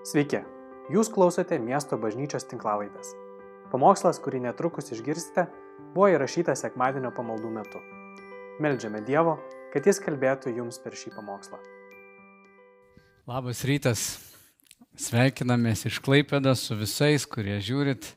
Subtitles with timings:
[0.00, 0.38] Sveiki,
[0.88, 3.10] jūs klausote miesto bažnyčios tinklavaitės.
[3.68, 5.44] Pamokslas, kurį netrukus išgirsite,
[5.92, 7.82] buvo įrašytas sekmadienio pamaldų metu.
[8.64, 9.34] Meldžiame Dievo,
[9.74, 11.60] kad Jis kalbėtų jums per šį pamokslą.
[13.28, 14.06] Labas rytas,
[14.96, 18.14] sveikinamės iš Klaipėdą su visais, kurie žiūrit.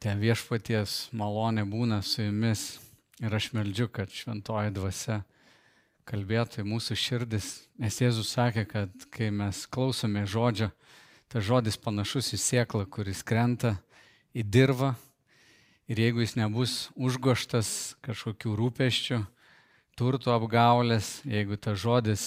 [0.00, 2.80] Ten viešpaties malonė būna su jumis
[3.20, 5.20] ir aš meldžiu, kad šventoji dvasia
[6.08, 7.48] kalbėtų į mūsų širdis,
[7.80, 10.70] nes Jėzus sakė, kad kai mes klausome žodžio,
[11.30, 13.76] tas žodis panašus į sieklą, kuris krenta
[14.34, 14.92] į dirvą.
[15.90, 19.18] Ir jeigu jis nebus užgoštas kažkokių rūpeščių,
[19.98, 22.24] turtų apgaulės, jeigu tas žodis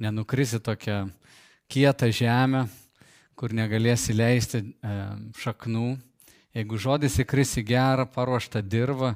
[0.00, 1.00] nenukris į tokią
[1.70, 2.66] kietą žemę,
[3.38, 4.62] kur negalės įleisti
[5.40, 5.94] šaknų,
[6.56, 9.14] jeigu žodis įkris į gerą paruoštą dirvą,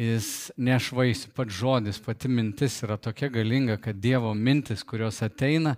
[0.00, 1.30] jis nešvaisiu.
[1.36, 5.76] Pats žodis, pati mintis yra tokia galinga, kad Dievo mintis, kurios ateina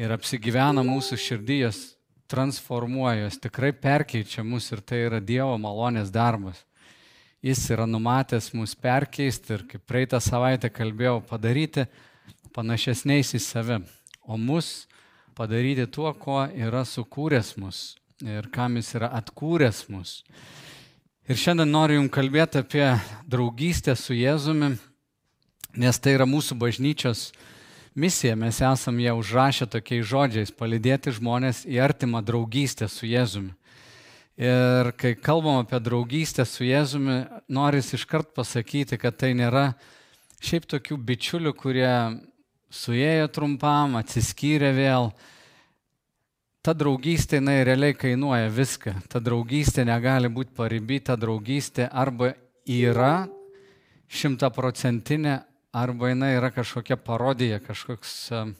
[0.00, 1.80] ir apsigyvena mūsų širdyjas,
[2.32, 6.62] transformuoja, jos tikrai perkeičia mus ir tai yra Dievo malonės darbas.
[7.42, 11.88] Jis yra numatęs mus perkeisti ir kaip praeitą savaitę kalbėjau, padaryti
[12.54, 13.80] panašesniais į save,
[14.22, 14.86] o mus
[15.34, 17.82] padaryti tuo, kuo yra sukūręs mus
[18.22, 20.20] ir kam jis yra atkūręs mus.
[21.32, 22.84] Ir šiandien noriu Jums kalbėti apie
[23.24, 24.74] draugystę su Jėzumi,
[25.80, 27.30] nes tai yra mūsų bažnyčios
[27.96, 28.34] misija.
[28.36, 33.54] Mes esam ją užrašę tokiais žodžiais- palidėti žmonės į artimą draugystę su Jėzumi.
[34.36, 39.74] Ir kai kalbam apie draugystę su Jėzumi, noris iškart pasakyti, kad tai nėra
[40.42, 42.20] šiaip tokių bičiulių, kurie
[42.68, 45.14] suėjo trumpam, atsiskyrė vėl,
[46.62, 48.94] ta draugystė, jinai realiai kainuoja viską.
[49.10, 52.32] Ta draugystė negali būti pariby, ta draugystė arba
[52.70, 53.26] yra
[54.12, 55.40] šimtaprocentinė,
[55.74, 58.52] arba jinai yra kažkokia parodija, kažkoks uh,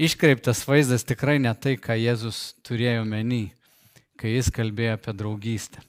[0.00, 3.46] iškreiptas vaizdas, tikrai ne tai, ką Jėzus turėjo menį,
[4.20, 5.84] kai jis kalbėjo apie draugystę.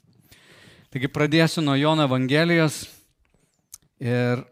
[0.91, 2.83] Taigi pradėsiu nuo Jono Evangelijos
[3.99, 4.43] ir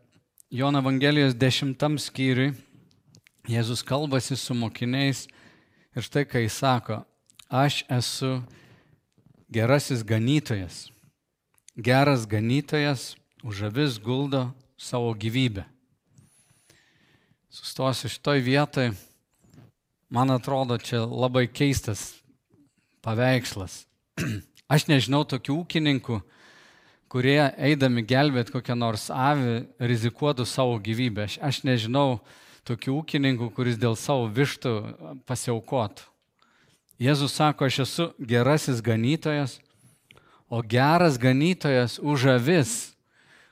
[0.51, 2.53] Jono Evangelijos dešimtam skyriui
[3.49, 5.25] Jėzus kalbasi su mokiniais
[5.97, 7.01] Ir štai kai jis sako,
[7.49, 8.43] aš esu
[9.49, 10.89] gerasis ganytojas.
[11.75, 15.65] Geras ganytojas už avis guldo savo gyvybę.
[17.49, 18.91] Sustosiu šitoj vietoj.
[20.09, 22.19] Man atrodo, čia labai keistas
[23.01, 23.85] paveikslas.
[24.73, 26.19] Aš nežinau tokių ūkininkų,
[27.09, 31.25] kurie eidami gelbėti kokią nors avį rizikuotų savo gyvybę.
[31.25, 32.19] Aš, aš nežinau
[32.69, 34.73] tokių ūkininkų, kuris dėl savo vištų
[35.29, 36.05] pasiaukotų.
[36.99, 39.57] Jėzus sako, aš esu gerasis ganytojas,
[40.51, 42.73] o geras ganytojas už avis,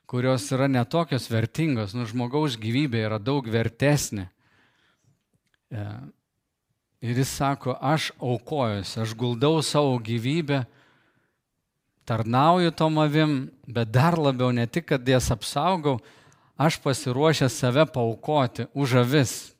[0.07, 4.27] kurios yra netokios vertingos, nu žmogaus gyvybė yra daug vertesnė.
[5.71, 5.85] E,
[7.07, 10.65] ir jis sako, aš aukojuosi, aš guldau savo gyvybę,
[12.07, 15.99] tarnauju tom avim, bet dar labiau ne tik, kad jas apsaugau,
[16.57, 19.53] aš pasiruošęs save paukoti už avis.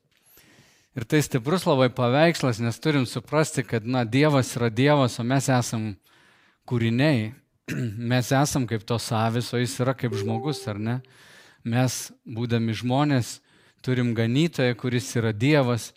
[0.97, 5.46] Ir tai stiprus labai paveikslas, nes turim suprasti, kad na, Dievas yra Dievas, o mes
[5.46, 5.91] esam
[6.66, 7.36] kūriniai.
[8.12, 11.02] Mes esam kaip tos avis, o jis yra kaip žmogus, ar ne?
[11.68, 13.41] Mes, būdami žmonės,
[13.84, 15.91] turim ganytoją, kuris yra Dievas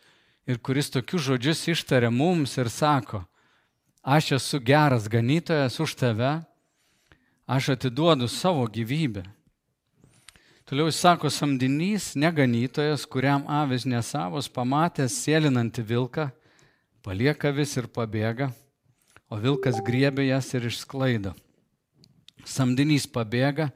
[0.50, 3.22] ir kuris tokius žodžius ištaria mums ir sako,
[4.02, 6.32] aš esu geras ganytojas už tave,
[7.46, 9.24] aš atiduodu savo gyvybę.
[10.70, 16.28] Toliau jis sako, samdinys, neganytojas, kuriam avis nesavos, pamatęs sėlinantį vilką,
[17.02, 18.52] palieka vis ir pabėga,
[19.26, 21.32] o vilkas griebė jas ir išsklaido.
[22.46, 23.72] Samdinys pabėga,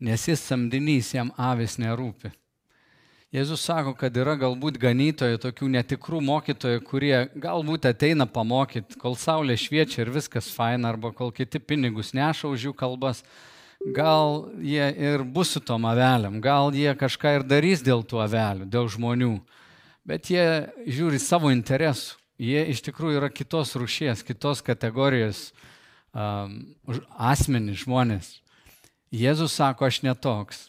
[0.00, 2.32] nes jis samdinys jam avis nerūpi.
[3.36, 9.60] Jėzus sako, kad yra galbūt ganytojai, tokių netikrų mokytojų, kurie galbūt ateina pamokyti, kol saulė
[9.60, 13.20] šviečia ir viskas faina, arba kol kiti pinigus neša už jų kalbas,
[13.90, 18.68] gal jie ir bus su tom avelėm, gal jie kažką ir darys dėl tų avelių,
[18.70, 19.34] dėl žmonių,
[20.06, 20.46] bet jie
[20.86, 22.18] žiūri savo interesų.
[22.42, 25.52] Jie iš tikrųjų yra kitos rušies, kitos kategorijos
[26.10, 26.72] um,
[27.14, 28.30] asmenys, žmonės.
[29.14, 30.64] Jėzus sako, aš netoks.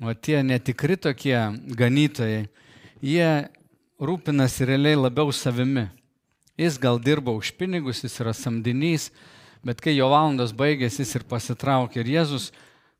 [0.00, 1.36] O tie netikri tokie
[1.76, 2.46] ganytojai,
[3.04, 3.30] jie
[4.00, 5.90] rūpinasi realiai labiau savimi.
[6.56, 9.10] Jis gal dirba už pinigus, jis yra samdinys,
[9.66, 12.00] bet kai jo valandos baigėsi, jis ir pasitraukė.
[12.02, 12.50] Ir Jėzus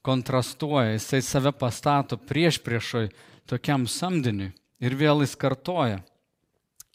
[0.06, 3.10] kontrastuoja, jisai save pastato prieš priešoj
[3.50, 4.52] tokiam samdiniui.
[4.80, 6.00] Ir vėl jis kartoja,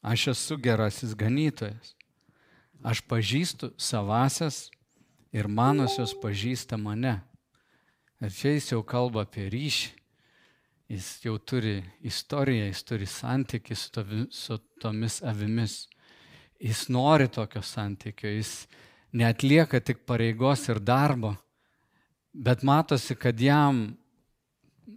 [0.02, 1.94] aš esu gerasis ganytojas.
[2.86, 4.70] Aš pažįstu savasias
[5.34, 7.20] ir manosios pažįsta mane.
[8.22, 9.94] Ir čia jis jau kalba apie ryšį.
[10.94, 15.88] Jis jau turi istoriją, jis turi santykių su, su tomis avimis.
[16.62, 18.68] Jis nori tokio santykio, jis
[19.14, 21.36] neatlieka tik pareigos ir darbo,
[22.34, 23.98] bet matosi, kad jam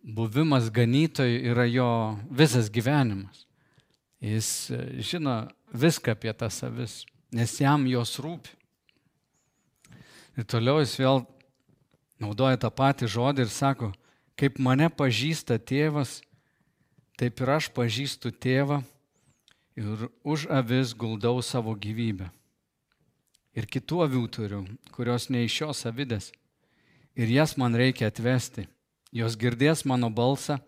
[0.02, 1.90] buvimas ganytojui yra jo
[2.30, 3.44] visas gyvenimas.
[4.20, 8.54] Jis e, žino viską apie tas avis, nes jam jos rūpi.
[10.38, 11.22] Ir toliau jis vėl
[12.22, 13.92] naudoja tą patį žodį ir sako,
[14.38, 16.20] kaip mane pažįsta tėvas,
[17.18, 18.82] taip ir aš pažįstu tėvą
[19.78, 22.30] ir už avis guldau savo gyvybę.
[23.58, 24.60] Ir kitų avių turiu,
[24.94, 26.28] kurios ne iš šios avidės.
[27.18, 28.68] Ir jas man reikia atvesti.
[29.10, 30.60] Jos girdės mano balsą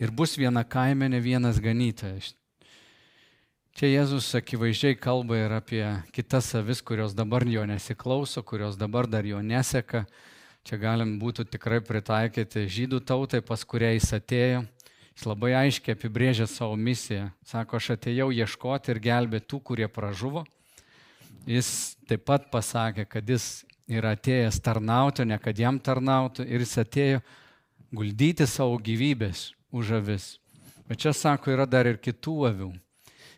[0.00, 2.32] ir bus viena kaimenė, vienas ganytojas.
[3.74, 5.82] Čia Jėzus akivaizdžiai kalba ir apie
[6.14, 10.04] kitas avis, kurios dabar jo nesiklauso, kurios dabar dar jo neseka.
[10.64, 14.62] Čia galim būtų tikrai pritaikyti žydų tautai, pas kurią jis atėjo.
[15.12, 17.32] Jis labai aiškiai apibrėžė savo misiją.
[17.44, 20.46] Sako, aš atėjau ieškoti ir gelbėti tų, kurie pražuvo.
[21.44, 26.46] Jis taip pat pasakė, kad jis yra atėjęs tarnauti, ne kad jam tarnautų.
[26.48, 27.20] Ir jis atėjo
[27.92, 30.38] guldyti savo gyvybės už avis.
[30.88, 32.70] Bet čia sako, yra dar ir kitų avių.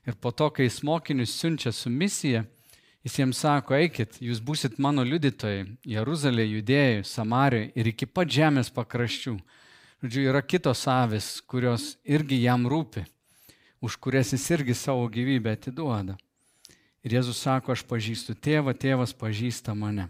[0.06, 2.44] Ir po to, kai jis mokinius siunčia su misija,
[3.06, 8.70] jis jiems sako, eikit, jūs busit mano liudytojai Jeruzalėje, Judėjoje, Samarijoje ir iki pat žemės
[8.74, 9.34] pakraščių.
[10.04, 13.02] Žodžiu, yra kitos avis, kurios irgi jam rūpi,
[13.82, 16.18] už kurias jis irgi savo gyvybę atiduoda.
[17.06, 20.08] Ir Jėzus sako, aš pažįstu tėvą, tėvas pažįsta mane.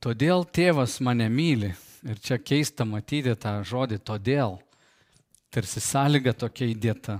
[0.00, 1.74] Todėl tėvas mane myli.
[2.08, 4.56] Ir čia keista matyti tą žodį todėl.
[5.52, 7.18] Tarsi sąlyga tokia įdėta.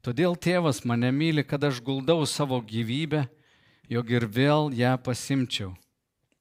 [0.00, 3.26] Todėl tėvas mane myli, kad aš guldau savo gyvybę,
[3.92, 5.74] jog ir vėl ją pasimčiau.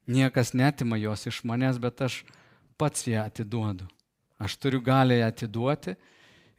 [0.07, 2.21] Niekas netima jos iš manęs, bet aš
[2.80, 3.89] pats ją atiduodu.
[4.39, 5.98] Aš turiu galę ją atiduoti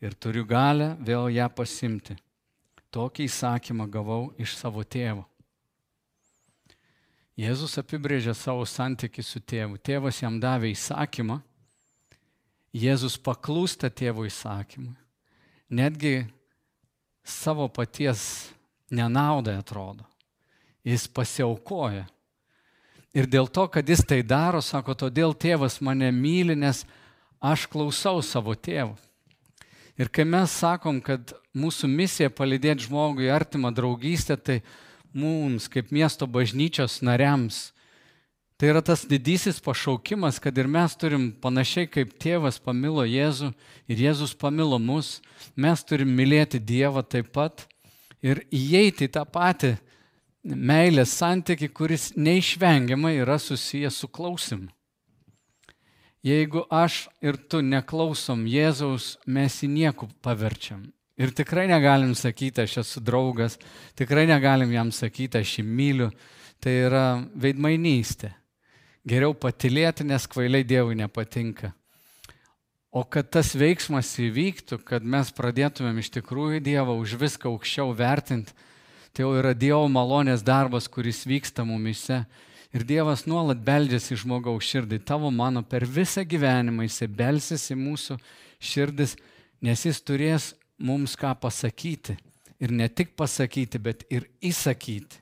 [0.04, 2.20] ir turiu galę vėl ją pasimti.
[2.94, 5.25] Tokį įsakymą gavau iš savo tėvo.
[7.35, 9.81] Jėzus apibrėžė savo santykių su tėvu.
[9.82, 11.41] Tėvas jam davė įsakymą,
[12.75, 14.96] Jėzus paklūsta tėvo įsakymui.
[15.70, 16.25] Netgi
[17.23, 18.50] savo paties
[18.91, 20.02] nenaudai atrodo.
[20.82, 22.08] Jis pasiaukoja.
[23.14, 26.82] Ir dėl to, kad jis tai daro, sako, todėl tėvas mane myli, nes
[27.38, 28.99] aš klausau savo tėvų.
[29.94, 34.60] Ir kai mes sakom, kad mūsų misija palydėti žmogui artimą draugystę, tai
[35.14, 37.68] mums kaip miesto bažnyčios nariams
[38.54, 43.48] Tai yra tas didysis pašaukimas, kad ir mes turim panašiai kaip tėvas pamilo Jėzų
[43.90, 45.18] ir Jėzus pamilo mus,
[45.58, 47.66] mes turim mylėti Dievą taip pat
[48.22, 49.72] ir įeiti į tą patį
[50.44, 54.70] meilės santyki, kuris neišvengiamai yra susijęs su klausimu.
[56.24, 60.86] Jeigu aš ir tu neklausom Jėzaus, mes į nieku paverčiam.
[61.14, 63.55] Ir tikrai negalim sakyti, aš esu draugas,
[63.94, 66.08] tikrai negalim jam sakyti, aš jį myliu.
[66.58, 67.05] Tai yra
[67.38, 68.32] veidmainystė.
[69.06, 71.75] Geriau patilėti, nes kvailiai Dievui nepatinka.
[72.94, 78.55] O kad tas veiksmas įvyktų, kad mes pradėtumėm iš tikrųjų Dievą už viską aukščiau vertinti,
[79.12, 82.22] tai jau yra Dievo malonės darbas, kuris vyksta mumise.
[82.75, 85.02] Ir Dievas nuolat beldžiasi į žmogaus širdį.
[85.06, 88.19] Tavo mano per visą gyvenimą jisai belsis į mūsų
[88.58, 89.14] širdis,
[89.62, 92.17] nes jis turės mums ką pasakyti.
[92.62, 95.21] Ir ne tik pasakyti, bet ir įsakyti.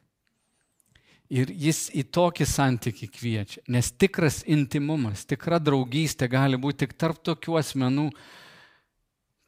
[1.33, 7.23] Ir jis į tokį santykį kviečia, nes tikras intimumas, tikra draugystė gali būti tik tarp
[7.25, 8.11] tokių asmenų,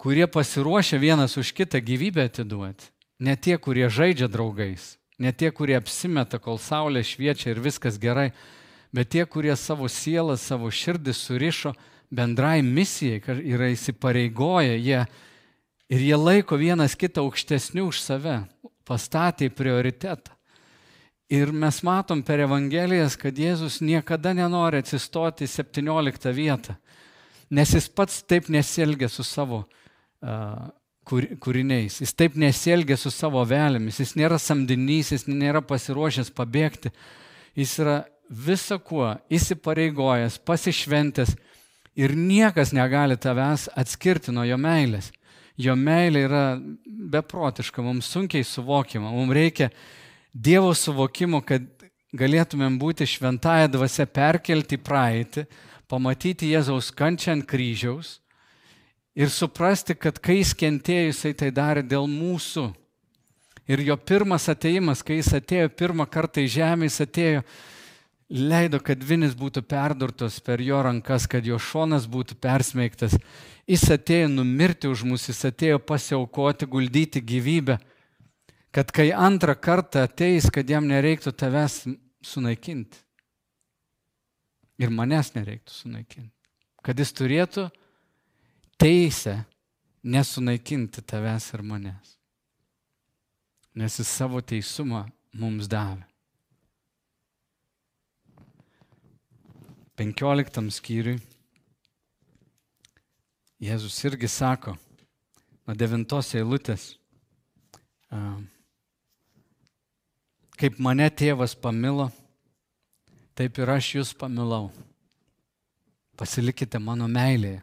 [0.01, 2.89] kurie pasiruošia vienas už kitą gyvybę atiduoti.
[3.21, 8.31] Ne tie, kurie žaidžia draugais, ne tie, kurie apsimeta, kol saulė šviečia ir viskas gerai,
[8.89, 11.75] bet tie, kurie savo sielą, savo širdį surišo
[12.09, 15.05] bendrai misijai, yra įsipareigoję jie
[15.95, 18.41] ir jie laiko vienas kitą aukštesniu už save,
[18.87, 20.35] pastatė prioritetą.
[21.33, 26.77] Ir mes matom per Evangelijas, kad Jėzus niekada nenori atsistoti į 17 vietą,
[27.51, 30.67] nes jis pats taip nesielgia su savo uh,
[31.05, 36.93] kūriniais, jis taip nesielgia su savo velėmis, jis nėra samdinys, jis nėra pasiruošęs pabėgti,
[37.57, 37.99] jis yra
[38.29, 41.35] visą kuo įsipareigojęs, pasišventęs
[41.97, 45.13] ir niekas negali tavęs atskirti nuo jo meilės.
[45.61, 46.45] Jo meilė yra
[46.85, 49.71] beprotiška, mums sunkiai suvokiama, mums reikia
[50.35, 51.63] Dievo suvokimo, kad
[52.15, 55.45] galėtumėm būti šventąją dvasę perkelti praeitį,
[55.87, 58.17] pamatyti Jėzaus kančią ant kryžiaus
[59.15, 62.73] ir suprasti, kad kai jis kentėjo, jisai tai darė dėl mūsų.
[63.71, 67.45] Ir jo pirmas ateimas, kai jis atėjo pirmą kartą į žemę, jis atėjo,
[68.31, 73.19] leido, kad vinis būtų perdurtos per jo rankas, kad jo šonas būtų persmeigtas.
[73.69, 77.79] Jis atėjo numirti už mus, jis atėjo pasiaukoti, guldyti gyvybę
[78.75, 81.85] Kad kai antrą kartą ateis, kad jam nereiktų tavęs
[82.27, 82.99] sunaikinti.
[84.83, 86.33] Ir manęs nereiktų sunaikinti.
[86.83, 87.69] Kad jis turėtų
[88.83, 89.37] teisę
[90.03, 92.17] nesunaikinti tavęs ir manęs.
[93.79, 95.05] Nes jis savo teisumą
[95.39, 96.03] mums davė.
[99.95, 101.21] 15 skyriui
[103.65, 104.75] Jėzus irgi sako,
[105.65, 106.89] nuo devintos eilutės,
[110.59, 112.11] kaip mane tėvas pamilo,
[113.39, 114.73] taip ir aš jūs pamilau.
[116.19, 117.63] Pasilikite mano meilėje.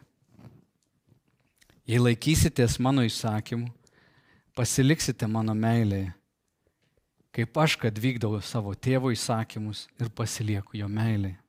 [1.86, 3.68] Jei laikysitės mano įsakymų,
[4.56, 6.10] pasiliksite mano meilėje,
[7.36, 11.41] kaip aš, kad vykdau savo tėvo įsakymus ir pasilieku jo meilėje.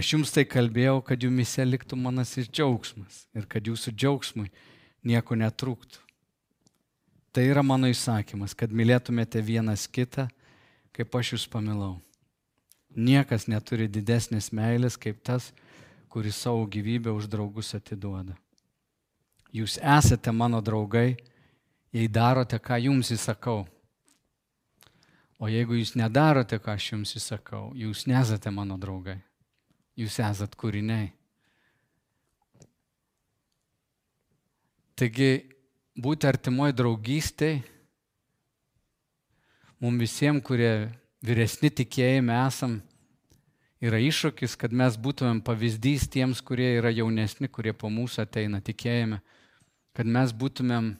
[0.00, 4.46] Aš jums tai kalbėjau, kad jumise liktų manasis džiaugsmas ir kad jūsų džiaugsmui
[5.04, 6.00] nieko netrūktų.
[7.36, 10.24] Tai yra mano įsakymas, kad mylėtumėte vienas kitą,
[10.96, 11.98] kaip aš jūs pamilau.
[12.96, 15.52] Niekas neturi didesnės meilės kaip tas,
[16.08, 18.40] kuris savo gyvybę už draugus atiduoda.
[19.52, 21.18] Jūs esate mano draugai,
[21.92, 23.66] jei darote, ką jums įsakau.
[25.36, 29.20] O jeigu jūs nedarote, ką aš jums įsakau, jūs nesate mano draugai
[30.00, 31.10] jūs esat kūriniai.
[35.00, 35.30] Taigi,
[35.96, 37.60] būti artimoji draugystėje,
[39.80, 40.90] mums visiems, kurie
[41.24, 42.78] vyresni tikėjime esam,
[43.80, 49.22] yra iššūkis, kad mes būtumėm pavyzdys tiems, kurie yra jaunesni, kurie po mūsų ateina tikėjime,
[49.96, 50.92] kad mes būtumėm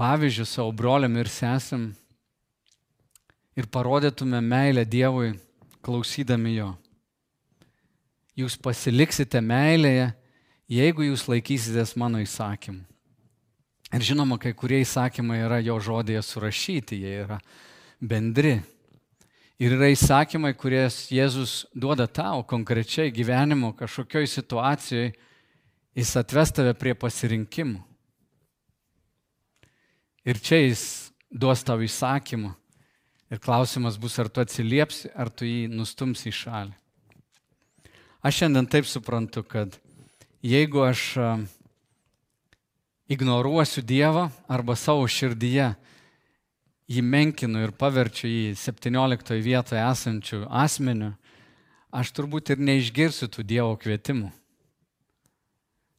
[0.00, 1.90] pavyzdžių savo broliam ir sesam
[3.54, 5.36] ir parodytume meilę Dievui,
[5.86, 6.74] klausydami jo
[8.38, 10.10] jūs pasiliksite meilėje,
[10.70, 12.84] jeigu jūs laikysitės mano įsakymų.
[13.90, 17.40] Ir žinoma, kai kurie įsakymai yra jo žodėje surašyti, jie yra
[17.98, 18.60] bendri.
[19.60, 25.10] Ir yra įsakymai, kurias Jėzus duoda tau konkrečiai gyvenimo kažkokioj situacijoje,
[25.98, 27.82] jis atves tave prie pasirinkimų.
[30.30, 30.84] Ir čia jis
[31.26, 32.54] duos tau įsakymą.
[33.30, 36.79] Ir klausimas bus, ar tu atsiliepsi, ar tu jį nustumsi į šalį.
[38.20, 39.78] Aš šiandien taip suprantu, kad
[40.44, 41.14] jeigu aš
[43.08, 45.70] ignoruosiu Dievą arba savo širdyje
[46.90, 51.14] jį menkinu ir paverčiu jį 17 vietoje esančių asmenių,
[51.96, 54.28] aš turbūt ir neišgirsiu tų Dievo kvietimų.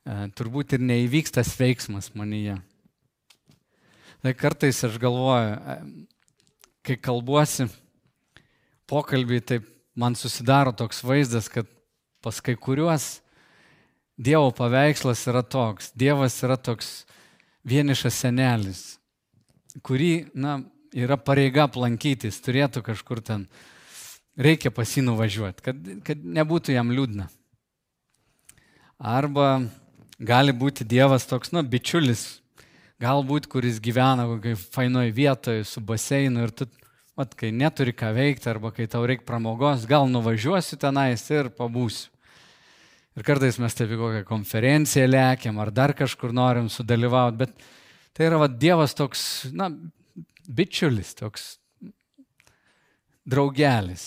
[0.06, 2.60] E, turbūt ir neįvyks tas veiksmas manyje.
[4.22, 5.76] Tai kartais aš galvoju, e,
[6.86, 7.66] kai kalbuosi,
[8.86, 11.66] pokalbį, taip man susidaro toks vaizdas, kad
[12.22, 13.20] Pas kai kuriuos
[14.22, 15.90] Dievo paveikslas yra toks.
[15.98, 17.08] Dievas yra toks
[17.66, 18.82] vienišas senelis,
[19.86, 20.60] kurį, na,
[20.94, 23.48] yra pareiga aplankytis, turėtų kažkur ten,
[24.38, 27.30] reikia pasinų važiuoti, kad, kad nebūtų jam liūdna.
[29.02, 29.64] Arba
[30.22, 32.42] gali būti Dievas toks, na, bičiulis,
[33.02, 36.70] galbūt, kuris gyvena kokiai fainoj vietoje su baseinu ir tu,
[37.22, 42.10] mat, kai neturi ką veikti arba kai tau reikia pramogos, gal nuvažiuosiu tenais ir pabūsiu.
[43.20, 47.66] Ir kartais mes taip į kokią konferenciją lėkiam ar dar kažkur norim sudalyvauti, bet
[48.16, 49.68] tai yra va, Dievas toks, na,
[50.48, 51.50] bičiulis, toks
[53.28, 54.06] draugelis.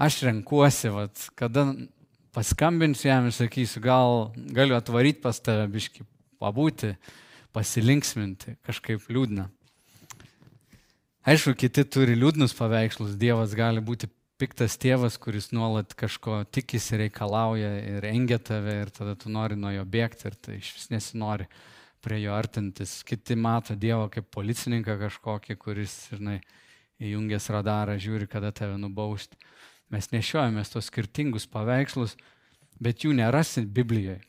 [0.00, 1.06] Aš renkuosi, va,
[1.38, 1.68] kada
[2.34, 6.08] paskambinsiu jam ir sakysiu, gal galiu atvaryti pas tave biški,
[6.42, 6.96] pabūti,
[7.54, 9.46] pasilinksminti, kažkaip liūdna.
[11.24, 17.70] Aišku, kiti turi liūdnus paveikslus, Dievas gali būti piktas tėvas, kuris nuolat kažko tikisi, reikalauja
[17.80, 21.46] ir engia tave ir tada tu nori nuo jo bėgti ir tai iš vis nesinori
[22.04, 22.98] prie jo artintis.
[23.08, 26.42] Kiti mato Dievą kaip policininką kažkokį, kuris, žinai,
[27.00, 29.40] įjungęs radarą žiūri, kada tave nubausti.
[29.88, 32.18] Mes nešiojamės tos skirtingus paveikslus,
[32.76, 34.20] bet jų nerasit Biblijoje.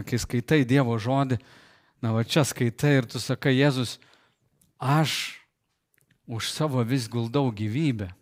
[0.00, 1.36] Kai skaitai Dievo žodį,
[2.00, 3.98] na va čia skaitai ir tu sakai, Jėzus,
[4.80, 5.36] aš
[6.28, 8.12] už savo vis guldau gyvybę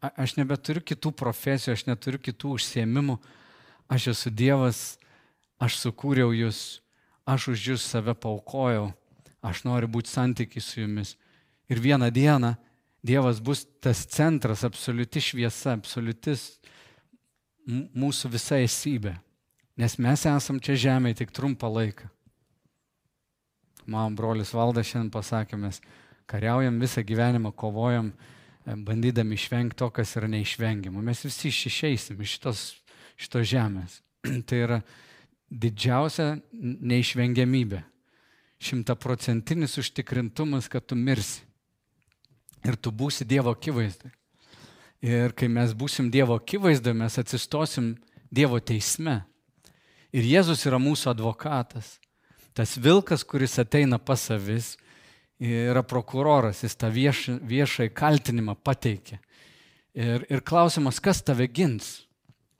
[0.00, 3.18] aš nebeturiu kitų profesijų, aš neturiu kitų užsiemimų,
[3.92, 4.80] aš esu Dievas,
[5.60, 6.80] aš sukūriau jūs,
[7.28, 8.90] aš už jūs save paukojau,
[9.44, 11.16] aš noriu būti santykiai su jumis.
[11.70, 12.54] Ir vieną dieną
[13.04, 16.58] Dievas bus tas centras, absoliuti šviesa, absoliutis
[17.68, 19.14] mūsų visa esybė.
[19.80, 22.10] Nes mes esam čia žemėje tik trumpą laiką.
[23.88, 25.80] Man brolis Valdas šiandien pasakė, mes
[26.30, 28.12] kariaujam visą gyvenimą, kovojam,
[28.66, 31.02] bandydami išvengti to, kas yra neišvengiama.
[31.02, 32.64] Mes visi išeisim iš šitos,
[33.18, 34.00] šitos žemės.
[34.48, 34.80] tai yra
[35.50, 37.84] didžiausia neišvengiamybė.
[38.60, 41.40] šimtaprocentinis užtikrintumas, kad tu mirsi.
[42.60, 44.10] Ir tu būsi Dievo akivaizdai.
[45.00, 47.94] Ir kai mes būsim Dievo akivaizdai, mes atsistosim
[48.30, 49.22] Dievo teisme.
[50.12, 51.96] Ir Jėzus yra mūsų advokatas.
[52.52, 54.74] Tas vilkas, kuris ateina pas savis,
[55.40, 59.18] yra prokuroras, jis tą vieš, viešai kaltinimą pateikė.
[59.96, 62.04] Ir, ir klausimas, kas tave gins?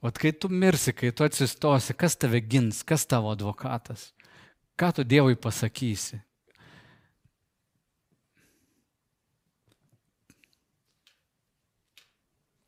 [0.01, 4.11] O kai tu mirsi, kai tu atsistosi, kas tave gins, kas tavo advokatas?
[4.81, 6.23] Ką tu Dievui pasakysi?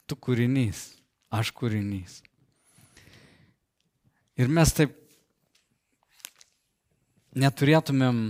[0.04, 0.90] Tu kūrinys,
[1.32, 2.20] aš kūrinys.
[4.36, 4.92] Ir mes taip
[7.32, 8.26] neturėtumėm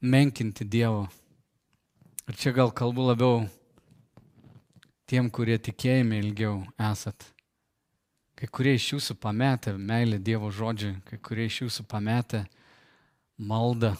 [0.00, 1.08] menkinti Dievo.
[2.28, 3.42] Ir čia gal kalbu labiau
[5.10, 7.26] tiem, kurie tikėjime ilgiau esat.
[8.38, 12.44] Kai kurie iš jūsų pametė meilę Dievo žodžiui, kai kurie iš jūsų pametė
[13.36, 13.92] maldą,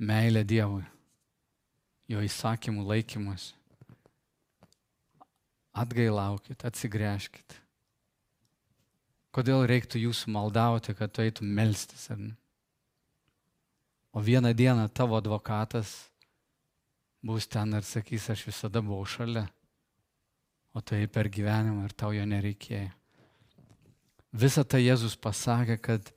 [0.00, 0.84] meilę Dievui,
[2.08, 3.50] jo įsakymų laikymus.
[5.76, 7.58] Atgailaukit, atsigręžkit.
[9.30, 12.08] Kodėl reiktų jūsų maldauti, kad tu eitum melstis?
[14.10, 16.10] O vieną dieną tavo advokatas
[17.22, 19.44] bus ten ir sakys, aš visada buvau šalia,
[20.74, 22.90] o tai per gyvenimą ir tau jo nereikėjo.
[24.30, 26.10] Visą tai Jėzus pasakė, kad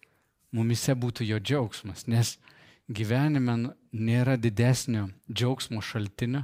[0.54, 2.38] mumise būtų jo džiaugsmas, nes
[2.90, 6.44] gyvenime nėra didesnio džiaugsmo šaltinio,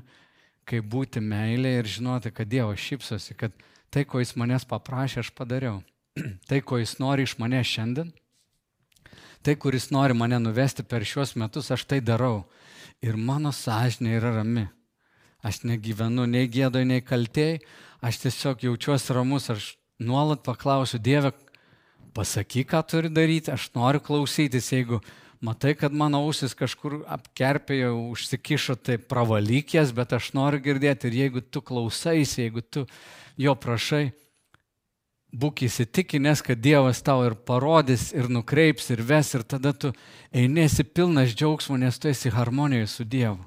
[0.69, 3.53] kaip būti meilė ir žinoti, kad Dievas šypsosi, kad
[3.89, 5.81] tai, ko jis manęs paprašė, aš padariau.
[6.49, 8.11] tai, ko jis nori iš manęs šiandien,
[9.45, 12.43] tai, kuris nori mane nuvesti per šiuos metus, aš tai darau.
[13.01, 14.67] Ir mano sąžinė yra rami.
[15.39, 17.61] Aš negyvenu nei gėdoj, nei kaltėjai,
[18.03, 19.69] aš tiesiog jaučiuosi ramus, aš
[20.03, 21.31] nuolat paklausiu Dievę,
[22.15, 24.99] pasakyk, ką turi daryti, aš noriu klausytis, jeigu
[25.39, 31.07] matai, kad mano ausis kažkur apkerpėjo, užsikišo, tai pravalyk jas, bet aš noriu girdėti.
[31.07, 32.85] Ir jeigu tu klausaisi, jeigu tu
[33.39, 34.09] jo prašai,
[35.31, 39.93] būk įsitikinęs, kad Dievas tau ir parodys, ir nukreips, ir ves, ir tada tu
[40.33, 43.39] einėsi pilnas džiaugsmo, nes tu esi harmonijoje su Dievu.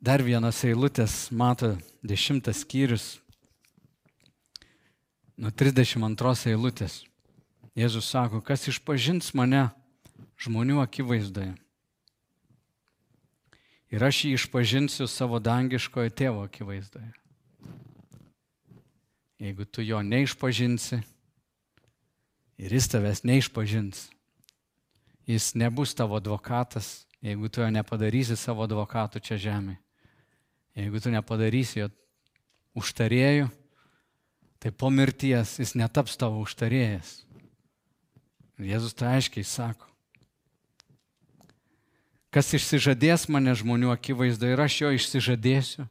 [0.00, 1.74] Dar vienas eilutės, mato,
[2.06, 3.16] dešimtas skyrius,
[5.36, 7.02] nuo 32 eilutės.
[7.76, 9.66] Jėzus sako, kas išpažins mane
[10.40, 11.56] žmonių akivaizdoje.
[13.92, 17.12] Ir aš jį išpažinsiu savo dangiškojo tėvo akivaizdoje.
[19.38, 21.02] Jeigu tu jo neišpažinsi
[22.56, 24.06] ir jis tavęs neišpažins,
[25.28, 29.76] jis nebus tavo advokatas, jeigu tu jo nepadarysi savo advokatu čia žemė.
[30.76, 31.90] Jeigu tu nepadarysi jo
[32.76, 33.50] užtarėjų,
[34.60, 37.22] tai po mirties jis netaps tavo užtarėjas.
[38.56, 39.88] Jėzus tai aiškiai sako.
[42.32, 45.84] Kas išsižadės mane žmonių akivaizdoje ir aš jo išsižadėsiu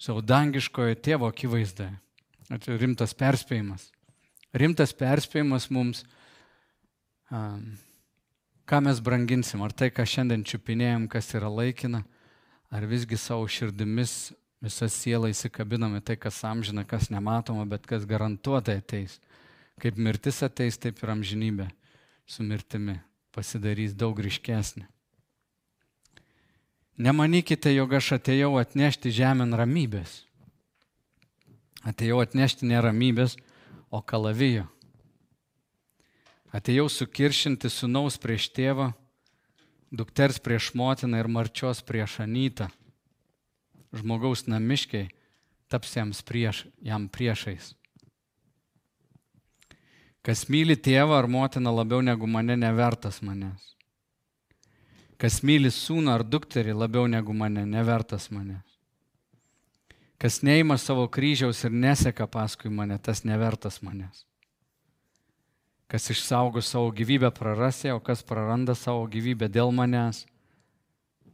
[0.00, 1.92] savo dangiškojo tėvo akivaizdoje.
[2.50, 3.84] Tai rimtas perspėjimas.
[4.50, 6.02] Rimtas perspėjimas mums,
[7.30, 9.62] ką mes branginsim.
[9.62, 12.02] Ar tai, ką šiandien čiupinėjom, kas yra laikina,
[12.74, 18.80] ar visgi savo širdimis visą sielą įsikabiname tai, kas amžina, kas nematoma, bet kas garantuotai
[18.82, 19.20] ateis.
[19.80, 21.68] Kaip mirtis ateis, taip ir amžinybė
[22.26, 22.98] su mirtimi
[23.30, 24.88] pasidarys daug ryškesnė.
[27.00, 30.18] Nemanykite, jog aš atėjau atnešti žemėn ramybės
[31.86, 33.36] Atėjau atnešti neramybės,
[33.90, 34.66] o kalavijo.
[36.54, 38.90] Atėjau sukiršinti sunaus prieš tėvą,
[39.90, 42.68] dukters prieš motiną ir marčios prieš anytą.
[43.94, 45.08] Žmogaus namiškiai
[45.70, 45.94] taps
[46.26, 47.74] prieš, jam priešais.
[50.22, 53.74] Kas myli tėvą ar motiną labiau negu mane, nevertas manęs.
[55.16, 58.69] Kas myli sūnų ar dukterį labiau negu mane, nevertas manęs.
[60.20, 64.26] Kas neima savo kryžiaus ir neseka paskui mane, tas nevertas manęs.
[65.88, 70.26] Kas išsaugo savo gyvybę praras ją, o kas praranda savo gyvybę dėl manęs,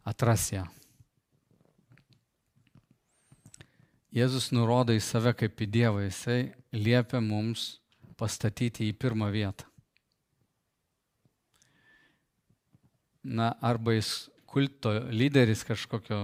[0.07, 0.63] atras ją.
[4.15, 6.39] Jėzus nurodo į save kaip į Dievą, jisai
[6.73, 7.81] liepia mums
[8.17, 9.67] pastatyti į pirmą vietą.
[13.27, 16.21] Na, arba jis kulto lyderis kažkokio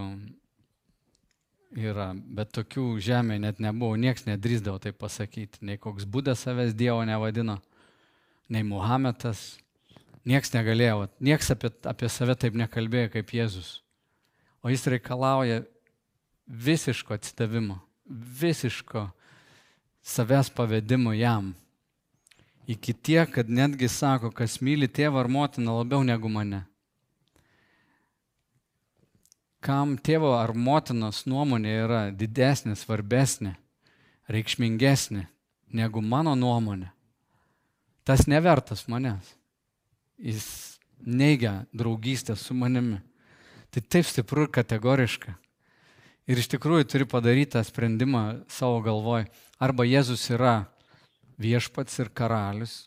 [1.76, 7.02] yra, bet tokių žemė net nebuvo, nieks nedrįsdavo tai pasakyti, nei koks būdas savęs Dievo
[7.08, 7.58] nevadino,
[8.52, 9.56] nei Muhamedas,
[10.28, 13.80] nieks negalėjo, nieks apie, apie save taip nekalbėjo kaip Jėzus.
[14.62, 15.62] O jis reikalauja
[16.46, 19.08] visiško atsidavimo, visiško
[20.02, 21.54] savęs pavedimu jam.
[22.66, 26.62] Iki tiek, kad netgi sako, kas myli tėvą ar motiną labiau negu mane.
[29.62, 33.54] Kam tėvo ar motinos nuomonė yra didesnė, svarbesnė,
[34.32, 35.28] reikšmingesnė
[35.78, 36.90] negu mano nuomonė,
[38.02, 39.36] tas nevertas manęs.
[40.18, 40.46] Jis
[41.06, 42.98] neigia draugystę su manimi.
[43.70, 45.32] Tai taip stipru ir kategoriška.
[46.28, 49.24] Ir iš tikrųjų turi padaryti tą sprendimą savo galvoj.
[49.62, 50.66] Arba Jėzus yra
[51.40, 52.84] viešpats ir karalius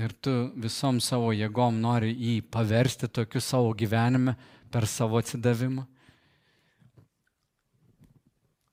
[0.00, 4.36] ir tu visom savo jėgom nori jį paversti tokiu savo gyvenime
[4.72, 5.84] per savo atsidavimą.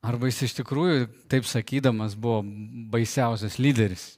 [0.05, 2.39] Arba jis iš tikrųjų, taip sakydamas, buvo
[2.91, 4.13] baisiausias lyderis,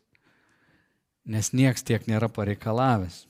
[1.26, 3.24] nes nieks tiek nėra pareikalavęs.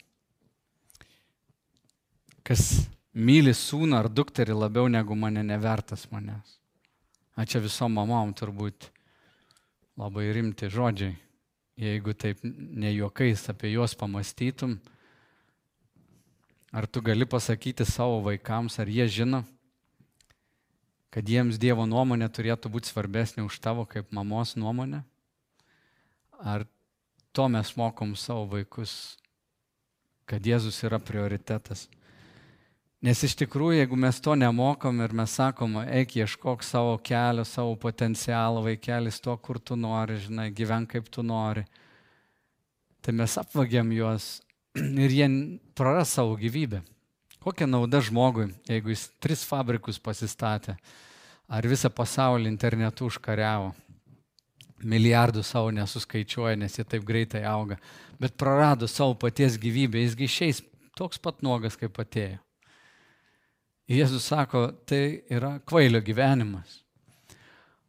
[2.43, 2.65] Kas
[3.13, 6.57] myli sūną ar dukterį labiau negu mane nevertas manęs.
[7.39, 8.89] A čia visom mamom turbūt
[9.95, 11.15] labai rimti žodžiai.
[11.79, 14.75] Jeigu taip ne juokais apie juos pamastytum,
[16.71, 19.41] ar tu gali pasakyti savo vaikams, ar jie žino,
[21.11, 25.03] kad jiems Dievo nuomonė turėtų būti svarbesnė už tavo kaip mamos nuomonę?
[26.39, 26.65] Ar
[27.35, 29.17] to mes mokom savo vaikus,
[30.25, 31.89] kad Jėzus yra prioritetas?
[33.01, 37.73] Nes iš tikrųjų, jeigu mes to nemokam ir mes sakom, eik ieškok savo kelio, savo
[37.81, 41.65] potencialą, vaikelis to, kur tu nori, žinai, gyvenk kaip tu nori,
[43.01, 44.35] tai mes apvagiam juos
[45.05, 45.27] ir jie
[45.75, 46.83] praras savo gyvybę.
[47.41, 50.75] Kokia nauda žmogui, jeigu jis tris fabrikus pasistatė,
[51.49, 53.71] ar visą pasaulį internetu užkariavo,
[54.85, 57.79] milijardų savo nesuskaičiuoja, nes jie taip greitai auga,
[58.21, 60.61] bet prarado savo paties gyvybę, jisgi išeis
[60.97, 62.37] toks pat nuogas, kaip atėjo.
[63.91, 66.77] Jėzus sako, tai yra kvailio gyvenimas.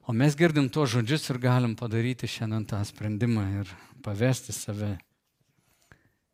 [0.08, 4.96] O mes girdim tuos žodžius ir galim padaryti šiandien tą sprendimą ir pavesti save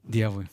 [0.08, 0.46] Dievui.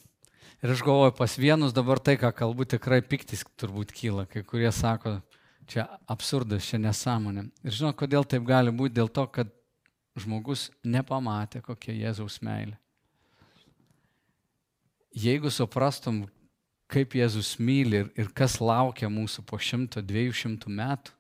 [0.65, 4.23] Ir aš galvoju, pas vienus dabar tai, ką kalbu, tikrai piktis turbūt kyla.
[4.25, 5.19] Kai kurie sako,
[5.69, 7.43] čia absurdas, čia nesąmonė.
[7.61, 8.95] Ir žinot, kodėl taip gali būti?
[8.97, 9.51] Dėl to, kad
[10.17, 12.79] žmogus nepamatė, kokia Jėzaus meilė.
[15.13, 16.23] Jeigu suprastum,
[16.89, 21.13] kaip Jėzus myli ir, ir kas laukia mūsų po šimto, dviejų šimtų metų,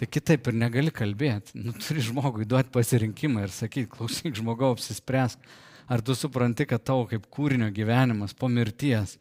[0.00, 1.60] tai kitaip ir negali kalbėti.
[1.60, 5.44] Nu, turi žmogui duoti pasirinkimą ir sakyti, klausyk žmogau, apsispręsk,
[5.88, 9.16] ar tu supranti, kad tavo kaip kūrinio gyvenimas po mirties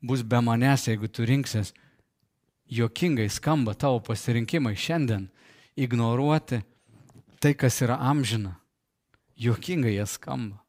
[0.00, 1.74] bus be manęs, jeigu tu rinksies.
[2.70, 5.28] Jokingai skamba tavo pasirinkimai šiandien
[5.76, 6.62] ignoruoti
[7.40, 8.54] tai, kas yra amžina.
[9.36, 10.60] Jokingai jie skamba.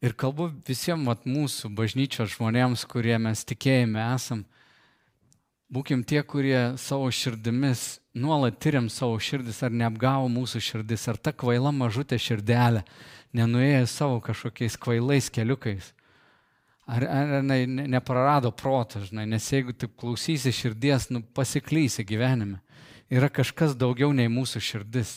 [0.00, 4.46] Ir kalbu visiems vat, mūsų bažnyčios žmonėms, kurie mes tikėjime esam.
[5.70, 11.30] Būkim tie, kurie savo širdimis nuolat tyriam savo širdis, ar neapgavo mūsų širdis, ar ta
[11.30, 12.82] kvaila mažutė širdelė
[13.38, 15.92] nenuėjo savo kažkokiais kvailais keliukais.
[16.90, 22.58] Ar, ar ne, neprarado proto, žinai, nes jeigu taip klausysi širdies, nu, pasiklysi gyvenime.
[23.10, 25.12] Yra kažkas daugiau nei mūsų širdis.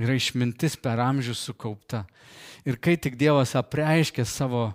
[0.00, 2.06] Yra išmintis per amžius sukaupta.
[2.64, 4.70] Ir kai tik Dievas apreiškė savo,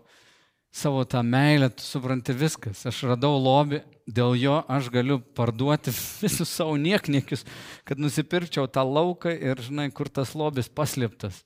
[0.74, 2.82] savo tą meilę, tu supranti viskas.
[2.90, 7.46] Aš radau lobį, dėl jo aš galiu parduoti visus savo niekniekius,
[7.86, 11.44] kad nusipirkčiau tą lauką ir žinai, kur tas lobis paslėptas.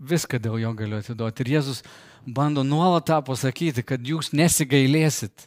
[0.00, 1.44] Viską dėl jo galiu atiduoti.
[1.44, 1.84] Ir Jėzus
[2.26, 5.46] bando nuolat tą pasakyti, kad jūs nesigailėsit,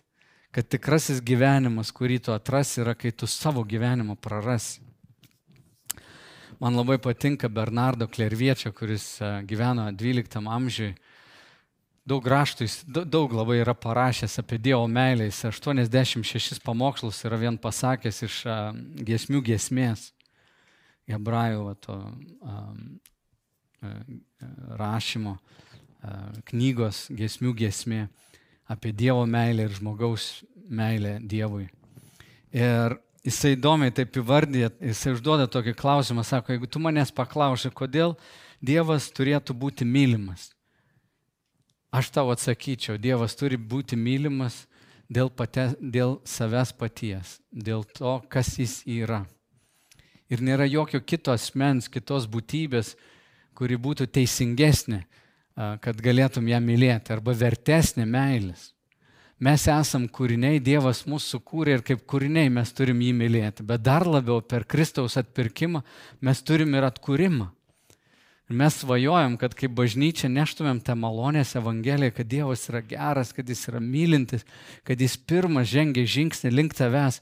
[0.55, 4.79] kad tikrasis gyvenimas, kurį tu atrasi, yra, kai tu savo gyvenimą prarasi.
[6.61, 10.91] Man labai patinka Bernardo Klerviečio, kuris e, gyveno 12 amžiui.
[12.07, 15.27] Daug raštų, jis daug labai yra parašęs apie Dievo meilę.
[15.29, 18.57] Jis 86 pamokslus yra vien pasakęs iš e,
[19.05, 20.09] giesmių giesmės.
[21.11, 21.95] Hebrajų to,
[22.45, 22.83] um,
[24.79, 25.71] rašymo, uh,
[26.49, 28.05] knygos giesmių giesmė
[28.71, 31.67] apie Dievo meilę ir žmogaus meilę Dievui.
[32.55, 38.15] Ir jisai įdomiai taip įvardyja, jisai užduoda tokį klausimą, sako, jeigu tu manęs paklausi, kodėl
[38.61, 40.51] Dievas turėtų būti mylimas,
[41.91, 44.65] aš tau atsakyčiau, Dievas turi būti mylimas
[45.11, 49.25] dėl, pate, dėl savęs paties, dėl to, kas jis yra.
[50.31, 52.95] Ir nėra jokio kito asmens, kitos būtybės,
[53.53, 55.03] kuri būtų teisingesnė,
[55.83, 58.71] kad galėtum ją mylėti, arba vertesnė meilės.
[59.41, 64.05] Mes esam kūriniai, Dievas mūsų sukūrė ir kaip kūriniai mes turim jį mylėti, bet dar
[64.05, 65.81] labiau per Kristaus atpirkimą
[66.21, 67.49] mes turim ir atkūrimą.
[68.51, 73.47] Ir mes svajojam, kad kaip bažnyčia neštumėm tą malonės Evangeliją, kad Dievas yra geras, kad
[73.47, 74.43] Jis yra mylintis,
[74.83, 77.21] kad Jis pirmas žengia žingsnį link tavęs,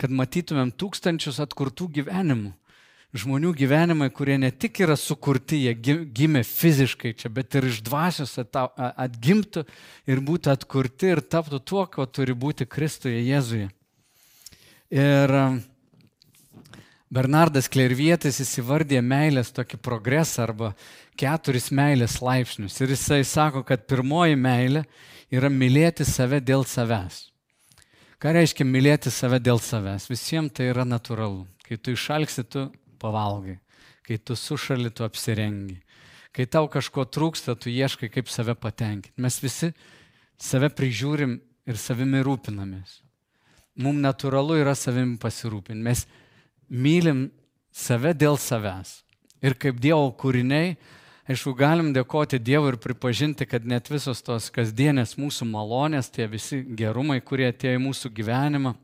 [0.00, 2.54] kad matytumėm tūkstančius atkurtų gyvenimų.
[3.16, 5.74] žmonių gyvenimai, kurie ne tik yra sukurti, jie
[6.08, 9.66] gimė fiziškai čia, bet ir iš dvasios atgimtų
[10.08, 13.68] ir būtų atkurti ir taptų tuo, ko turi būti Kristuje Jėzuje.
[14.88, 15.36] Ir
[17.06, 20.72] Bernardas Klervietis įsivardė meilės tokį progresą arba
[21.18, 22.80] keturis meilės laipsnius.
[22.82, 24.82] Ir jisai sako, kad pirmoji meilė
[25.30, 27.28] yra mylėti save dėl savęs.
[28.18, 30.08] Ką reiškia mylėti save dėl savęs?
[30.10, 31.44] Visiems tai yra natūralu.
[31.66, 32.66] Kai tu išalksi, tu
[32.98, 33.60] pavalgai.
[34.06, 35.78] Kai tu sušali, tu apsirengi.
[36.34, 39.14] Kai tau kažko trūksta, tu ieškai, kaip save patenkinti.
[39.22, 39.70] Mes visi
[40.42, 41.38] save prižiūrim
[41.70, 43.00] ir savimi rūpinamės.
[43.78, 45.82] Mums natūralu yra savimi pasirūpinti.
[45.86, 46.06] Mes
[46.68, 47.28] mylim
[47.72, 49.02] save dėl savęs.
[49.44, 50.76] Ir kaip Dievo kūriniai,
[51.28, 56.62] aišku, galim dėkoti Dievui ir pripažinti, kad net visos tos kasdienės mūsų malonės, tie visi
[56.78, 58.74] gerumai, kurie atėjo į mūsų gyvenimą,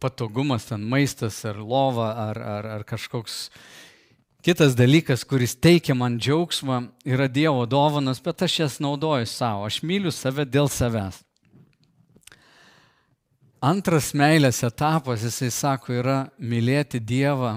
[0.00, 3.48] patogumas, ten maistas ar lova ar, ar, ar kažkoks
[4.44, 9.80] kitas dalykas, kuris teikia man džiaugsmą, yra Dievo dovanas, bet aš jas naudoju savo, aš
[9.82, 11.22] myliu save dėl savęs.
[13.64, 17.54] Antras meilės etapas, jisai sako, yra mylėti Dievą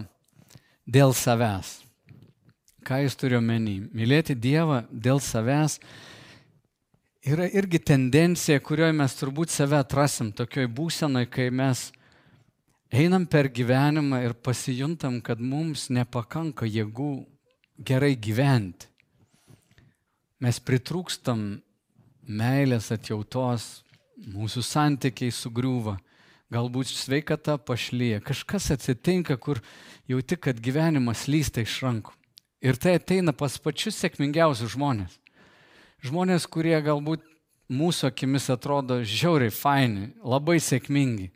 [0.87, 1.81] dėl savęs.
[2.87, 3.81] Ką jis turi omeny?
[3.91, 5.75] Mylėti Dievą dėl savęs
[7.27, 11.89] yra irgi tendencija, kurioje mes turbūt save atrasim, tokioj būsenoj, kai mes
[12.87, 17.25] einam per gyvenimą ir pasijuntam, kad mums nepakanka jėgų
[17.83, 18.87] gerai gyventi.
[20.39, 21.43] Mes pritrūkstam
[22.27, 23.81] meilės atjautos,
[24.17, 25.97] mūsų santykiai sugriūva,
[26.53, 29.61] galbūt sveikata pašlyja, kažkas atsitinka, kur
[30.09, 32.13] jauti, kad gyvenimas lysta iš rankų.
[32.65, 35.19] Ir tai ateina pas pačius sėkmingiausius žmonės.
[36.05, 37.25] Žmonės, kurie galbūt
[37.69, 41.29] mūsų akimis atrodo žiauriai faini, labai sėkmingi.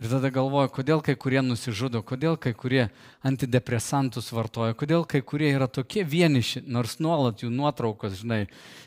[0.00, 2.86] Ir tada galvoju, kodėl kai kurie nusižudo, kodėl kai kurie
[3.26, 8.46] antidepresantus vartoja, kodėl kai kurie yra tokie vieniši, nors nuolat jų nuotraukos, žinai,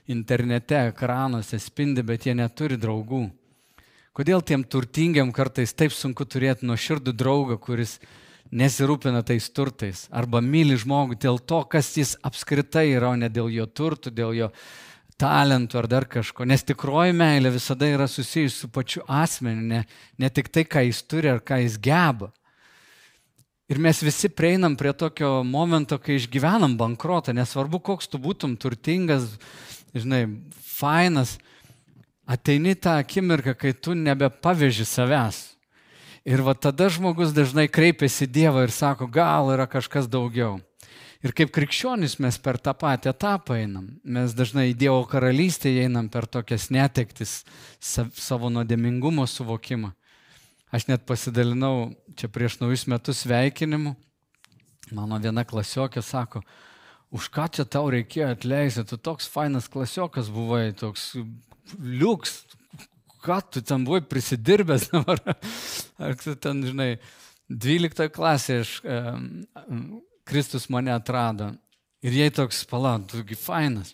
[0.09, 3.27] internete, ekranuose spindi, bet jie neturi draugų.
[4.17, 7.99] Kodėl tiem turtingiam kartais taip sunku turėti nuoširdų draugą, kuris
[8.49, 13.53] nesirūpina tais turtais, arba myli žmogų dėl to, kas jis apskritai yra, o ne dėl
[13.53, 14.49] jo turtų, dėl jo
[15.19, 19.81] talentų ar dar kažko, nes tikroji meilė visada yra susijusi su pačiu asmeniu, ne,
[20.19, 22.31] ne tik tai, ką jis turi ar ką jis geba.
[23.71, 29.37] Ir mes visi prieinam prie tokio momento, kai išgyvenam bankrotą, nesvarbu, koks tu būtum turtingas,
[29.95, 30.25] žinai,
[30.67, 31.37] fainas,
[32.27, 35.53] ateini tą akimirką, kai tu nebepaveži savęs.
[36.23, 40.61] Ir va tada žmogus dažnai kreipiasi Dievą ir sako, gal yra kažkas daugiau.
[41.23, 43.85] Ir kaip krikščionys mes per tą patį etapą einam.
[44.03, 47.43] Mes dažnai į Dievo karalystę einam per tokias netektis,
[47.79, 49.93] savo nuodėmingumo suvokimą.
[50.75, 53.95] Aš net pasidalinau čia prieš naujus metus sveikinimu.
[54.91, 56.43] Mano viena klasiokė sako,
[57.15, 61.13] už ką čia tau reikėjo atleisti, tu toks fainas klasiokas buvai, toks
[61.79, 62.41] liuks,
[63.23, 65.23] ką tu ten buvai prisidirbęs dabar.
[66.03, 66.97] Ar tu ten, žinai,
[67.47, 68.73] 12 klasėje aš
[70.27, 71.51] Kristus mane atrado.
[72.03, 73.93] Ir jai toks, palauk, tugi fainas.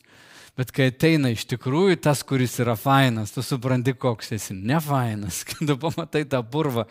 [0.57, 5.43] Bet kai ateina iš tikrųjų tas, kuris yra fainas, tu supranti, koks esi nefainas.
[5.47, 6.83] Kai tu pamatai tą purvą,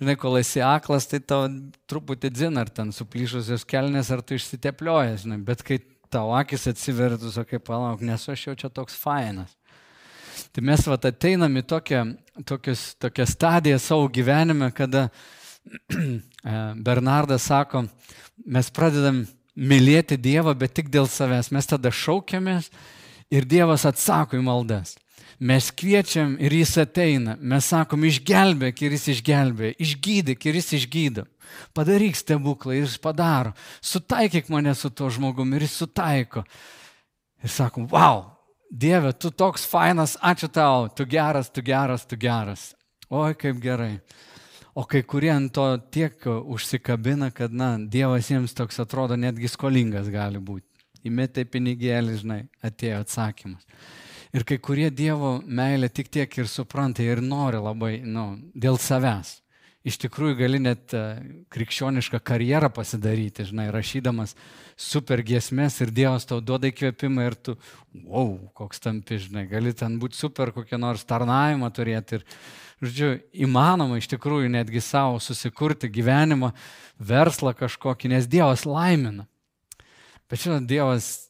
[0.00, 1.50] žinai, kol esi aklas, tai tau
[1.90, 5.42] truputį dzin, ar ten suplyšusios kelnes, ar tu išsitepliojas, žinai.
[5.44, 9.52] Bet kai tau akis atsiveria, tu sakai, palauk, nesu aš jau čia toks fainas.
[10.52, 12.02] Tai mes vat ateinam į tokią,
[12.48, 15.10] tokius, tokią stadiją savo gyvenime, kada
[16.86, 17.86] Bernardas sako,
[18.46, 19.22] mes pradedam
[19.56, 21.52] mylėti Dievą, bet tik dėl savęs.
[21.52, 22.70] Mes tada šaukiamės
[23.32, 24.96] ir Dievas atsako į maldas.
[25.42, 27.36] Mes kviečiam ir jis ateina.
[27.40, 31.24] Mes sakom, išgelbėk ir jis išgelbėja, išgydyk ir jis išgydo.
[31.76, 33.50] Padaryk stebuklą ir jis padaro.
[33.82, 36.44] Sutaikyk mane su tuo žmogumi ir jis sutaiko.
[37.42, 38.28] Ir sakom, wow,
[38.70, 42.70] Dieve, tu toks fainas, ačiū tau, tu geras, tu geras, tu geras.
[43.10, 43.98] Oi, kaip gerai.
[44.74, 50.08] O kai kurie ant to tiek užsikabina, kad, na, Dievas jiems toks atrodo netgi skolingas
[50.12, 50.64] gali būti.
[51.04, 53.66] Įmetė pinigėlį, žinai, atėjo atsakymas.
[54.32, 59.42] Ir kai kurie Dievo meilę tik tiek ir supranta ir nori labai, nu, dėl savęs.
[59.84, 61.02] Iš tikrųjų gali net e,
[61.52, 64.36] krikščionišką karjerą pasidaryti, žinai, rašydamas
[64.78, 67.56] super giesmės ir Dievas tau duoda įkvėpimą ir tu,
[68.06, 72.26] wow, koks tampi, žinai, gali ten būti super kokią nors tarnavimą turėti ir
[72.82, 73.12] žodžiu,
[73.46, 76.50] įmanoma iš tikrųjų netgi savo susikurti gyvenimą,
[76.98, 79.28] verslą kažkokį, nes Dievas laimina.
[80.30, 81.28] Bet žinot, Dievas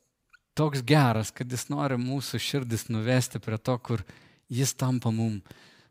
[0.57, 4.05] toks geras, kad jis nori mūsų širdis nuvesti prie to, kur
[4.53, 5.41] jis tampa mum,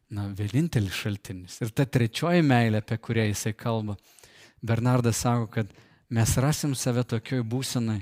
[0.10, 1.60] na, vienintelis šaltinis.
[1.62, 3.97] Ir ta trečioji meilė, apie kurią jisai kalba,
[4.62, 5.71] Bernardas sako, kad
[6.13, 8.02] mes rasim save tokioj būsenai,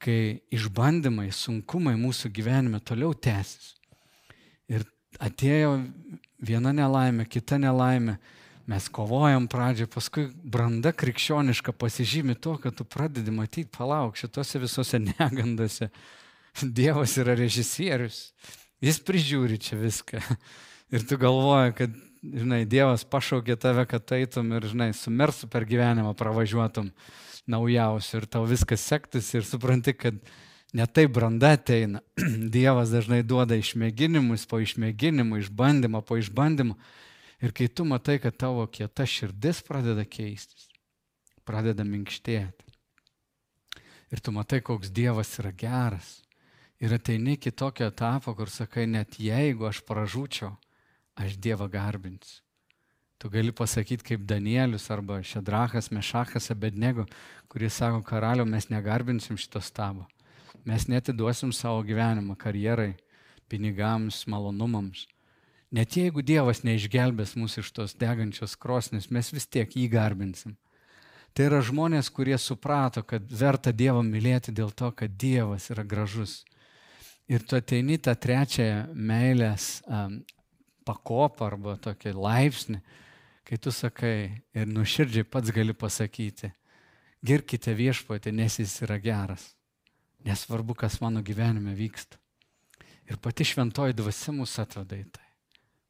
[0.00, 3.79] kai išbandymai, sunkumai mūsų gyvenime toliau tęsis.
[5.18, 5.80] Atėjo
[6.38, 8.16] viena nelaimė, kita nelaimė,
[8.70, 15.00] mes kovojam pradžią, paskui branda krikščioniška pasižymi to, kad tu pradedi matyti, palauk, šitose visose
[15.08, 15.90] negandose.
[16.60, 18.30] Dievas yra režisierius,
[18.82, 20.22] jis prižiūri čia viską.
[20.94, 26.16] Ir tu galvoji, kad, žinai, Dievas pašaukė tave, kad eitum ir, žinai, sumersų per gyvenimą
[26.18, 26.88] pravažiuotum
[27.50, 30.18] naujausių ir tau viskas sektųsi ir supranti, kad
[30.72, 32.02] ne tai branda ateina.
[32.54, 36.76] Dievas dažnai duoda išmėginimus, po išmėginimų, išbandymą, po išbandymų.
[37.40, 40.68] Ir kai tu matai, kad tavo kieta širdis pradeda keistis,
[41.48, 42.68] pradeda minkštėti.
[44.10, 46.18] Ir tu matai, koks Dievas yra geras.
[46.80, 50.54] Ir ateini iki tokio etapo, kur sakai, net jeigu aš pražūčiau,
[51.20, 52.40] aš Dievą garbinsiu.
[53.20, 57.04] Tu gali pasakyti kaip Danielius arba Šedrachas, Mešachas, Abednego,
[57.52, 60.06] kuris sako, karaliu, mes negarbinsim šito stabo.
[60.68, 62.94] Mes netiduosim savo gyvenimą karjerai,
[63.48, 65.06] pinigams, malonumams.
[65.70, 70.56] Net jeigu Dievas neišgelbės mūsų iš tos degančios krosnis, mes vis tiek jį garbinsim.
[71.30, 76.40] Tai yra žmonės, kurie suprato, kad verta Dievą mylėti dėl to, kad Dievas yra gražus.
[77.30, 80.18] Ir tu ateini tą trečiąją meilės um,
[80.82, 82.80] pakopą arba tokį laipsnį,
[83.46, 86.50] kai tu sakai ir nuširdžiai pats gali pasakyti,
[87.22, 89.52] girkite viešpatį, nes jis yra geras.
[90.26, 92.18] Nesvarbu, kas mano gyvenime vyksta.
[93.10, 95.26] Ir pati šventoji dvasia mūsų atveda į tai.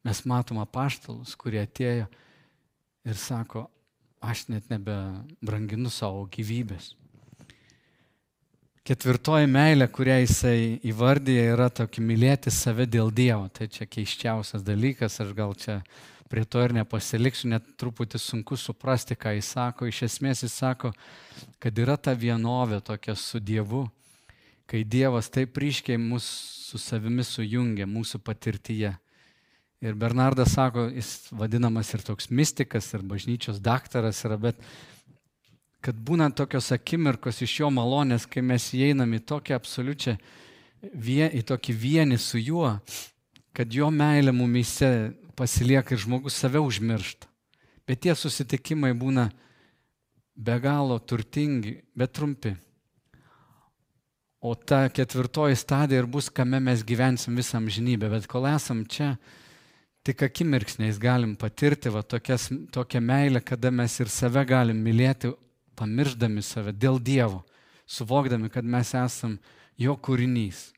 [0.06, 2.06] Mes matom apaštalus, kurie atėjo
[3.04, 3.66] ir sako,
[4.20, 6.94] aš net nebebranginu savo gyvybės.
[8.90, 13.44] Ketvirtoji meilė, kurią jisai įvardyja, yra tokia mylėti save dėl Dievo.
[13.52, 15.82] Tai čia keiščiausias dalykas, aš gal čia
[16.32, 19.90] prie to ir nepasiliksiu, net truputį sunku suprasti, ką jis sako.
[19.90, 20.94] Iš esmės jis sako,
[21.60, 23.84] kad yra ta vienovė tokia su Dievu,
[24.70, 26.26] kai Dievas taip ryškiai mus
[26.70, 28.92] su savimi sujungia mūsų patirtyje.
[29.80, 34.60] Ir Bernardas sako, jis vadinamas ir toks mystikas, ir bažnyčios daktaras yra, bet
[35.80, 40.18] kad būna tokios akimirkos iš jo malonės, kai mes įeinam į tokią absoliučią,
[40.84, 42.76] į tokį vienį su juo,
[43.56, 44.90] kad jo meilė mumise
[45.36, 47.26] pasilieka ir žmogus save užmiršta.
[47.88, 49.30] Bet tie susitikimai būna
[50.36, 52.54] be galo turtingi, bet trumpi.
[54.40, 58.08] O ta ketvirtoji stadija ir bus, kame mes gyvensim visą amžinybę.
[58.08, 59.18] Bet kol esam čia,
[60.00, 65.34] tik akimirksniais galim patirti va, tokias, tokią meilę, kada mes ir save galim mylėti,
[65.76, 67.42] pamirždami save dėl Dievo,
[67.84, 69.36] suvokdami, kad mes esam
[69.76, 70.70] jo kūrinys,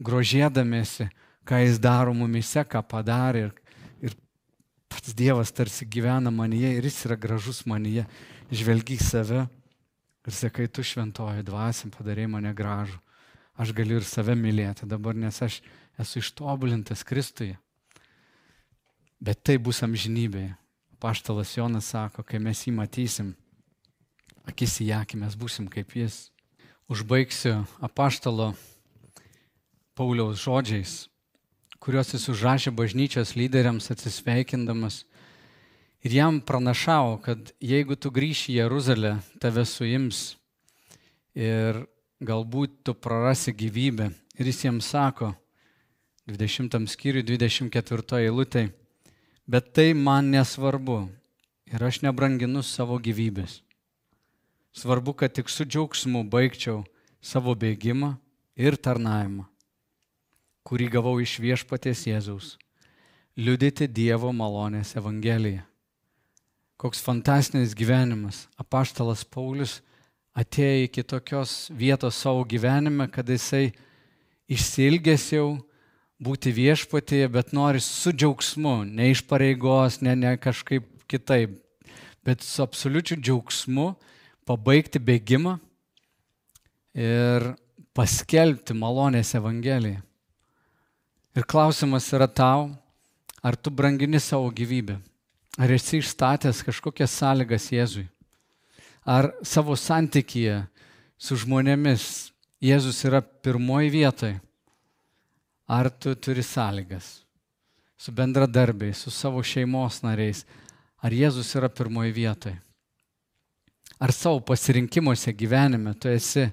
[0.00, 1.10] grožėdamėsi,
[1.44, 3.50] ką jis daro mumise, ką padarė
[4.00, 4.16] ir
[4.88, 8.06] pats Dievas tarsi gyvena manyje ir jis yra gražus manyje.
[8.50, 9.44] Žvelgi į save
[10.24, 12.96] ir sakai, tu šventoji dvasia padarė mane gražų.
[13.60, 15.58] Aš galiu ir save mylėti dabar, nes aš
[16.00, 17.58] esu ištobulintas Kristuje.
[19.20, 20.54] Bet tai bus amžinybėje.
[21.00, 23.30] Paštalas Jonas sako, kai mes jį matysim,
[24.48, 26.26] akis į akį mes būsim kaip jis.
[26.92, 28.50] Užbaigsiu apaštalo
[29.96, 31.10] Pauliaus žodžiais
[31.80, 35.04] kuriuos jis užrašė bažnyčios lyderiams atsisveikindamas.
[36.04, 40.36] Ir jam pranašavo, kad jeigu tu grįši į Jeruzalę, tave suims
[41.36, 41.80] ir
[42.20, 44.10] galbūt tu prarasi gyvybę.
[44.40, 45.34] Ir jis jiems sako,
[46.30, 48.70] 20 skyriui 24 eilutė,
[49.48, 51.02] bet tai man nesvarbu
[51.68, 53.60] ir aš nebranginu savo gyvybės.
[54.72, 56.84] Svarbu, kad tik su džiaugsmu baigčiau
[57.20, 58.14] savo bėgimą
[58.56, 59.50] ir tarnavimą
[60.70, 62.56] kurį gavau iš viešpaties Jėzaus-
[63.44, 65.64] liudyti Dievo malonės Evangeliją.
[66.78, 68.46] Koks fantastinis gyvenimas.
[68.56, 69.80] Apaštalas Paulius
[70.40, 73.70] atėjo iki tokios vietos savo gyvenime, kad jisai
[74.50, 75.48] išsilgęs jau
[76.20, 81.56] būti viešpatėje, bet nori su džiaugsmu, ne iš pareigos, ne, ne kažkaip kitaip,
[82.24, 83.94] bet su absoliučiu džiaugsmu
[84.48, 85.56] pabaigti bėgimą
[86.98, 87.52] ir
[87.96, 90.02] paskelbti malonės Evangeliją.
[91.38, 92.72] Ir klausimas yra tau,
[93.42, 94.98] ar tu brangini savo gyvybę?
[95.60, 98.08] Ar esi išstatęs kažkokias sąlygas Jėzui?
[99.10, 100.60] Ar savo santykyje
[101.18, 102.30] su žmonėmis
[102.62, 104.36] Jėzus yra pirmoji vietoje?
[105.66, 107.08] Ar tu turi sąlygas
[107.98, 110.44] su bendradarbiais, su savo šeimos nariais?
[111.02, 112.60] Ar Jėzus yra pirmoji vietoje?
[113.98, 116.46] Ar savo pasirinkimuose gyvenime tu esi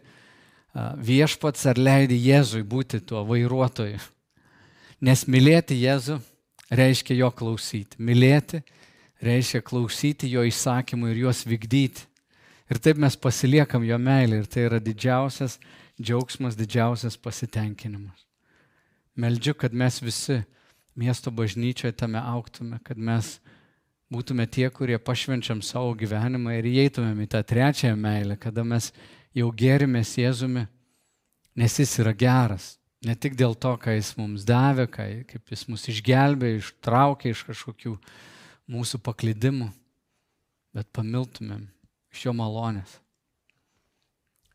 [0.73, 4.01] viešpats ar leidi Jėzui būti tuo vairuotoju?
[5.05, 6.17] Nes mylėti Jėzų
[6.73, 8.01] reiškia jo klausyti.
[8.01, 8.65] Mylėti
[9.21, 12.07] reiškia klausyti jo įsakymų ir juos vykdyti.
[12.67, 15.55] Ir taip mes pasiliekam jo meilį ir tai yra didžiausias
[16.01, 18.25] džiaugsmas, didžiausias pasitenkinimas.
[19.17, 20.41] Meldžiu, kad mes visi
[20.97, 23.37] miesto bažnyčioje tame auktume, kad mes
[24.13, 28.91] būtume tie, kurie pašvenčiam savo gyvenimą ir įeitumėm į tą trečiąją meilę, kada mes
[29.35, 30.67] jau gerimės Jėzumi,
[31.57, 32.75] nes jis yra geras.
[33.05, 37.45] Ne tik dėl to, ką jis mums davė, ką, kaip jis mus išgelbė, ištraukė iš
[37.47, 37.95] kažkokių
[38.73, 39.69] mūsų paklydimų,
[40.75, 41.67] bet pamiltumėm
[42.17, 42.97] iš jo malonės.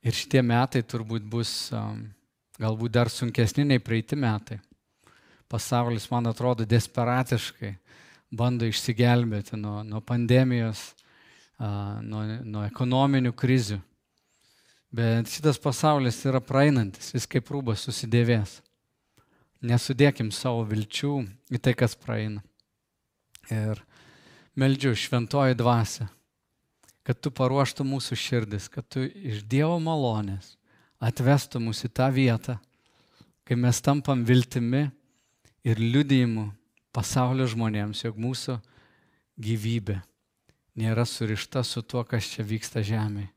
[0.03, 2.09] Ir šitie metai turbūt bus um,
[2.59, 4.59] galbūt dar sunkesni nei praeiti metai.
[5.53, 7.77] Pasaulis, man atrodo, desperatiškai
[8.35, 10.81] bando išsigelbėti nuo, nuo pandemijos,
[11.61, 13.79] uh, nuo, nuo ekonominių krizių.
[14.93, 18.59] Bet šitas pasaulis yra praeinantis, jis kaip rūbas susidėvės.
[19.63, 21.13] Nesudėkim savo vilčių
[21.55, 22.43] į tai, kas praeina.
[23.53, 23.79] Ir
[24.59, 26.09] meldžiu šventoji dvasia
[27.07, 30.57] kad tu paruoštų mūsų širdis, kad tu iš Dievo malonės
[31.03, 32.59] atvestų mus į tą vietą,
[33.43, 34.87] kai mes tampam viltimi
[35.67, 36.51] ir liudijimu
[36.95, 38.59] pasaulio žmonėms, jog mūsų
[39.43, 39.99] gyvybė
[40.79, 43.33] nėra surišta su tuo, kas čia vyksta žemėje.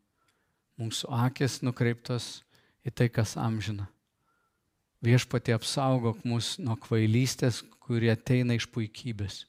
[0.75, 2.43] Mūsų akis nukreiptos
[2.85, 3.87] į tai, kas amžina.
[5.05, 9.45] Viešpatie apsaugok mus nuo kvailystės, kurie ateina iš puikybės,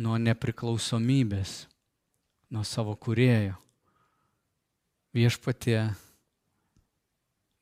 [0.00, 1.66] nuo nepriklausomybės
[2.50, 3.56] nuo savo kurėjo.
[5.16, 5.80] Viešpatie,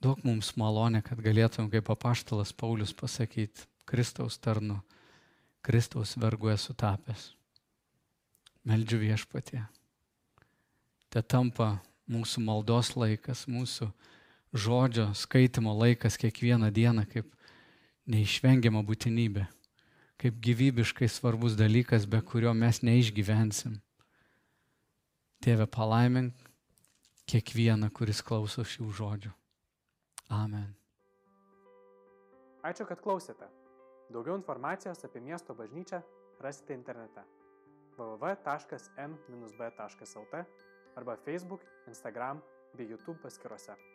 [0.02, 4.80] duok mums malonę, kad galėtum kaip apaštalas Paulius pasakyti, Kristaus tarnu,
[5.64, 7.30] Kristaus vergu esu tapęs.
[8.64, 9.62] Meldžiu viešpatie.
[11.12, 11.76] Te tampa
[12.10, 13.90] mūsų maldos laikas, mūsų
[14.56, 17.28] žodžio skaitimo laikas kiekvieną dieną kaip
[18.10, 19.46] neišvengiama būtinybė,
[20.20, 23.83] kaip gyvybiškai svarbus dalykas, be kurio mes neišgyvensim.
[25.44, 26.32] Tėve, palaimink
[27.28, 29.32] kiekvieną, kuris klauso šių žodžių.
[30.32, 30.70] Amen.
[32.64, 33.44] Ačiū, kad klausėte.
[34.08, 36.00] Daugiau informacijos apie miesto bažnyčią
[36.40, 37.20] rasite internete
[37.98, 38.40] www.m-b.lt
[40.96, 41.60] arba Facebook,
[41.92, 42.40] Instagram
[42.76, 43.93] bei YouTube paskiruose.